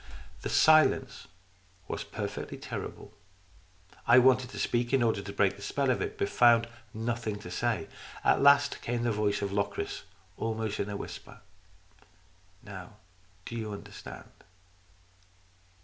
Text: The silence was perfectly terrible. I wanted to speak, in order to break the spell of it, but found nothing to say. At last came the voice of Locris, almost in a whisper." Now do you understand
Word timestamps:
The 0.41 0.49
silence 0.49 1.27
was 1.87 2.03
perfectly 2.03 2.57
terrible. 2.57 3.13
I 4.07 4.17
wanted 4.17 4.49
to 4.49 4.57
speak, 4.57 4.93
in 4.93 5.03
order 5.03 5.21
to 5.21 5.31
break 5.31 5.57
the 5.57 5.61
spell 5.61 5.91
of 5.91 6.01
it, 6.01 6.17
but 6.17 6.27
found 6.27 6.67
nothing 6.91 7.37
to 7.37 7.51
say. 7.51 7.87
At 8.23 8.41
last 8.41 8.81
came 8.81 9.03
the 9.03 9.11
voice 9.11 9.43
of 9.43 9.51
Locris, 9.53 10.01
almost 10.37 10.79
in 10.79 10.89
a 10.89 10.97
whisper." 10.97 11.41
Now 12.63 12.95
do 13.45 13.55
you 13.55 13.71
understand 13.71 14.31